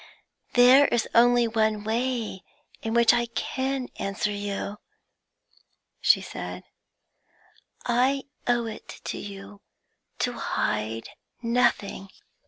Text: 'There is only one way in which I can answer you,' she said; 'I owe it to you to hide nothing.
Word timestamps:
'There 0.53 0.87
is 0.87 1.07
only 1.13 1.47
one 1.47 1.83
way 1.83 2.41
in 2.81 2.95
which 2.95 3.13
I 3.13 3.27
can 3.27 3.87
answer 3.99 4.31
you,' 4.31 4.79
she 5.99 6.21
said; 6.21 6.63
'I 7.85 8.23
owe 8.47 8.65
it 8.65 8.99
to 9.03 9.19
you 9.19 9.61
to 10.17 10.33
hide 10.33 11.09
nothing. 11.43 12.09